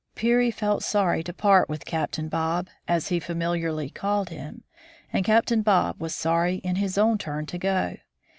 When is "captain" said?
1.85-2.27, 5.23-5.61